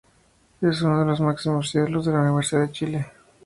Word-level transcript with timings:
Es 0.61 0.81
uno 0.81 1.01
de 1.01 1.05
los 1.05 1.21
máximos 1.21 1.75
ídolos 1.75 2.05
de 2.07 2.11
Universidad 2.13 2.61
de 2.61 2.71
Chile. 2.71 3.11